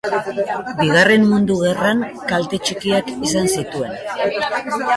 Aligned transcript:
Bigarren 0.79 1.25
Mundu 1.33 1.57
Gerran 1.65 2.01
kalte 2.33 2.61
txikiak 2.65 3.13
izan 3.29 3.53
zituen. 3.59 3.95